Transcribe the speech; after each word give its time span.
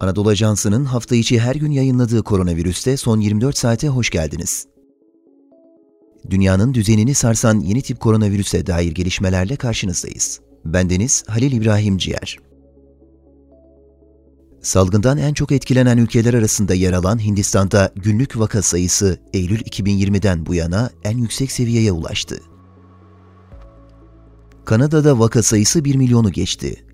Anadolu 0.00 0.28
Ajansı'nın 0.28 0.84
hafta 0.84 1.16
içi 1.16 1.40
her 1.40 1.54
gün 1.54 1.70
yayınladığı 1.70 2.22
koronavirüste 2.22 2.96
son 2.96 3.20
24 3.20 3.58
saate 3.58 3.88
hoş 3.88 4.10
geldiniz. 4.10 4.66
Dünyanın 6.30 6.74
düzenini 6.74 7.14
sarsan 7.14 7.60
yeni 7.60 7.82
tip 7.82 8.00
koronavirüse 8.00 8.66
dair 8.66 8.92
gelişmelerle 8.92 9.56
karşınızdayız. 9.56 10.40
Bendeniz 10.64 11.24
Halil 11.26 11.52
İbrahim 11.52 11.98
Ciğer. 11.98 12.38
Salgından 14.62 15.18
en 15.18 15.34
çok 15.34 15.52
etkilenen 15.52 15.98
ülkeler 15.98 16.34
arasında 16.34 16.74
yer 16.74 16.92
alan 16.92 17.24
Hindistan'da 17.24 17.92
günlük 17.96 18.38
vaka 18.38 18.62
sayısı 18.62 19.18
Eylül 19.32 19.60
2020'den 19.60 20.46
bu 20.46 20.54
yana 20.54 20.90
en 21.04 21.18
yüksek 21.18 21.52
seviyeye 21.52 21.92
ulaştı. 21.92 22.40
Kanada'da 24.64 25.18
vaka 25.18 25.42
sayısı 25.42 25.84
1 25.84 25.94
milyonu 25.94 26.32
geçti. 26.32 26.84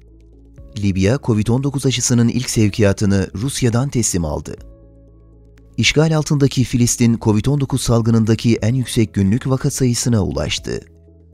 Libya, 0.78 1.14
Covid-19 1.16 1.88
aşısının 1.88 2.28
ilk 2.28 2.50
sevkiyatını 2.50 3.30
Rusya'dan 3.34 3.88
teslim 3.88 4.24
aldı. 4.24 4.56
İşgal 5.76 6.16
altındaki 6.16 6.64
Filistin, 6.64 7.14
Covid-19 7.14 7.78
salgınındaki 7.78 8.56
en 8.62 8.74
yüksek 8.74 9.14
günlük 9.14 9.48
vaka 9.48 9.70
sayısına 9.70 10.24
ulaştı. 10.24 10.80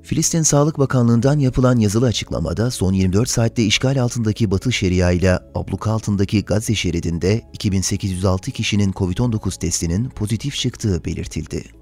Filistin 0.02 0.42
Sağlık 0.42 0.78
Bakanlığı'ndan 0.78 1.38
yapılan 1.38 1.78
yazılı 1.78 2.06
açıklamada 2.06 2.70
son 2.70 2.92
24 2.92 3.28
saatte 3.28 3.64
işgal 3.64 4.02
altındaki 4.02 4.50
Batı 4.50 4.72
Şeria 4.72 5.10
ile 5.10 5.38
abluka 5.54 5.90
altındaki 5.92 6.44
Gazze 6.44 6.74
şeridinde 6.74 7.42
2806 7.52 8.50
kişinin 8.50 8.92
Covid-19 8.92 9.58
testinin 9.58 10.08
pozitif 10.08 10.54
çıktığı 10.54 11.04
belirtildi. 11.04 11.81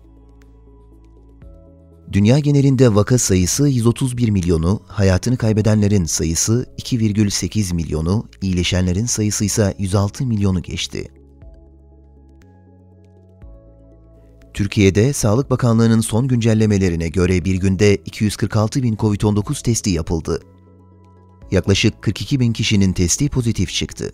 Dünya 2.13 2.39
genelinde 2.39 2.95
vaka 2.95 3.19
sayısı 3.19 3.69
131 3.69 4.29
milyonu, 4.29 4.81
hayatını 4.87 5.37
kaybedenlerin 5.37 6.05
sayısı 6.05 6.67
2,8 6.79 7.75
milyonu, 7.75 8.29
iyileşenlerin 8.43 9.07
sayısı 9.07 9.45
ise 9.45 9.75
106 9.79 10.27
milyonu 10.27 10.63
geçti. 10.63 11.09
Türkiye'de 14.55 15.13
Sağlık 15.13 15.51
Bakanlığı'nın 15.51 16.01
son 16.01 16.29
güncellemelerine 16.29 17.09
göre 17.09 17.45
bir 17.45 17.55
günde 17.55 17.97
246 17.97 18.83
bin 18.83 18.97
COVID-19 18.97 19.63
testi 19.63 19.91
yapıldı. 19.91 20.43
Yaklaşık 21.51 22.02
42 22.02 22.41
bin 22.41 22.52
kişinin 22.52 22.93
testi 22.93 23.29
pozitif 23.29 23.71
çıktı. 23.71 24.13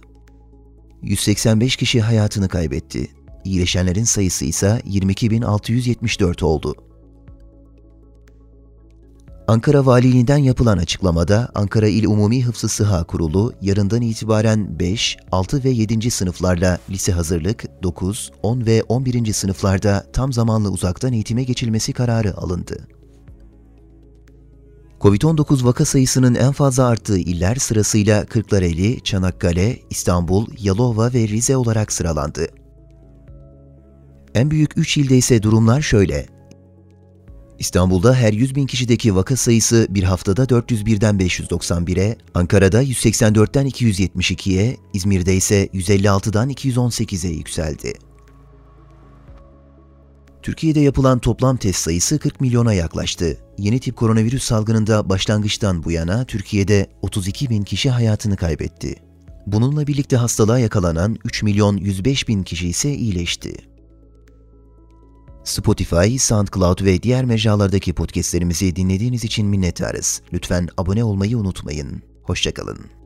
185 1.03 1.77
kişi 1.77 2.00
hayatını 2.00 2.48
kaybetti. 2.48 3.08
İyileşenlerin 3.44 4.05
sayısı 4.05 4.44
ise 4.44 4.83
22.674 4.86 6.44
oldu. 6.44 6.85
Ankara 9.48 9.86
Valiliğinden 9.86 10.36
yapılan 10.39 10.78
açıklamada 10.78 11.48
Ankara 11.55 11.89
İl 11.89 12.06
Umumi 12.06 12.44
Hıfzı 12.44 12.69
Sıha 12.69 13.05
Kurulu 13.05 13.53
yarından 13.62 14.03
itibaren 14.03 14.78
5, 14.78 15.16
6 15.33 15.64
ve 15.64 15.70
7. 15.70 16.11
sınıflarla 16.11 16.78
lise 16.91 17.12
hazırlık, 17.12 17.83
9, 17.83 18.33
10 18.42 18.66
ve 18.66 18.83
11. 18.83 19.33
sınıflarda 19.33 20.06
tam 20.12 20.33
zamanlı 20.33 20.70
uzaktan 20.70 21.12
eğitime 21.12 21.44
geçilmesi 21.44 21.92
kararı 21.92 22.36
alındı. 22.36 22.88
Covid-19 25.00 25.64
vaka 25.64 25.84
sayısının 25.84 26.34
en 26.34 26.53
fazla 26.53 26.86
arttığı 26.86 27.19
iller 27.19 27.56
sırasıyla 27.56 28.25
Kırklareli, 28.25 29.00
Çanakkale, 29.00 29.78
İstanbul, 29.91 30.47
Yalova 30.58 31.12
ve 31.12 31.28
Rize 31.28 31.56
olarak 31.56 31.92
sıralandı. 31.92 32.47
En 34.34 34.50
büyük 34.50 34.78
3 34.78 34.97
ilde 34.97 35.16
ise 35.16 35.42
durumlar 35.42 35.81
şöyle. 35.81 36.35
İstanbul'da 37.58 38.14
her 38.14 38.32
100 38.32 38.54
bin 38.54 38.66
kişideki 38.66 39.16
vaka 39.16 39.36
sayısı 39.36 39.86
bir 39.90 40.02
haftada 40.02 40.44
401'den 40.44 41.16
591'e, 41.16 42.16
Ankara'da 42.34 42.82
184'ten 42.82 43.66
272'ye, 43.66 44.76
İzmir'de 44.92 45.34
ise 45.34 45.66
156'dan 45.66 46.50
218'e 46.50 47.31
yükseldi. 47.31 47.94
Türkiye'de 50.42 50.81
yapılan 50.81 51.19
toplam 51.19 51.56
test 51.56 51.78
sayısı 51.78 52.19
40 52.19 52.41
milyona 52.41 52.72
yaklaştı. 52.72 53.38
Yeni 53.58 53.81
tip 53.81 53.97
koronavirüs 53.97 54.42
salgınında 54.42 55.08
başlangıçtan 55.08 55.84
bu 55.84 55.91
yana 55.91 56.25
Türkiye'de 56.25 56.86
32 57.02 57.50
bin 57.50 57.62
kişi 57.62 57.91
hayatını 57.91 58.36
kaybetti. 58.36 58.94
Bununla 59.47 59.86
birlikte 59.86 60.16
hastalığa 60.16 60.58
yakalanan 60.58 61.16
3 61.25 61.42
milyon 61.42 61.76
105 61.76 62.28
bin 62.28 62.42
kişi 62.42 62.69
ise 62.69 62.94
iyileşti. 62.94 63.75
Spotify, 65.46 66.18
SoundCloud 66.18 66.84
ve 66.84 67.02
diğer 67.02 67.24
mecralardaki 67.24 67.92
podcastlerimizi 67.92 68.76
dinlediğiniz 68.76 69.24
için 69.24 69.46
minnettarız. 69.46 70.22
Lütfen 70.32 70.68
abone 70.76 71.04
olmayı 71.04 71.38
unutmayın. 71.38 72.02
Hoşçakalın. 72.22 73.06